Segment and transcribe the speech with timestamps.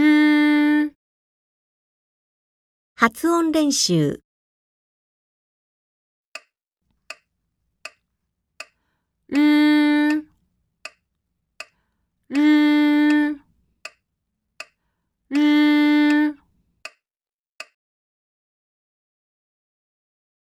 [0.00, 0.94] う。
[2.96, 4.20] 発音練習。
[9.28, 9.53] うん